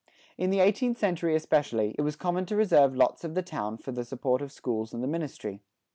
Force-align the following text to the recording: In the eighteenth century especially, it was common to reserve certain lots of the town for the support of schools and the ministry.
In 0.35 0.49
the 0.49 0.61
eighteenth 0.61 0.97
century 0.97 1.35
especially, 1.35 1.93
it 1.95 2.01
was 2.01 2.15
common 2.15 2.47
to 2.47 2.55
reserve 2.55 2.85
certain 2.89 2.97
lots 2.97 3.23
of 3.23 3.35
the 3.35 3.43
town 3.43 3.77
for 3.77 3.91
the 3.91 4.03
support 4.03 4.41
of 4.41 4.51
schools 4.51 4.95
and 4.95 5.03
the 5.03 5.07
ministry. 5.07 5.61